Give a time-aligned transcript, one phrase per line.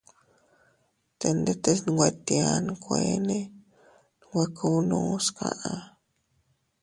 [1.19, 3.39] Te ndetes nwe tia nkueene
[4.29, 5.73] nwe kubnus kaʼa.